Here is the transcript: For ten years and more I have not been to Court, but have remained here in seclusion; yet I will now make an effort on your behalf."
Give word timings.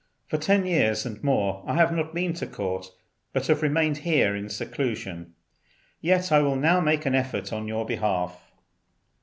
For 0.27 0.39
ten 0.39 0.65
years 0.65 1.05
and 1.05 1.23
more 1.23 1.63
I 1.67 1.75
have 1.75 1.91
not 1.93 2.11
been 2.15 2.33
to 2.33 2.47
Court, 2.47 2.87
but 3.33 3.45
have 3.45 3.61
remained 3.61 3.97
here 3.97 4.35
in 4.35 4.49
seclusion; 4.49 5.35
yet 5.99 6.31
I 6.31 6.39
will 6.39 6.55
now 6.55 6.79
make 6.79 7.05
an 7.05 7.13
effort 7.13 7.53
on 7.53 7.67
your 7.67 7.85
behalf." 7.85 8.51